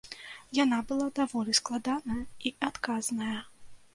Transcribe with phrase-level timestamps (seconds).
[0.59, 3.37] Яна была даволі складаная і адказная.